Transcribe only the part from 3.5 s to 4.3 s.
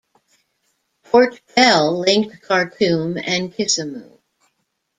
Kisumu.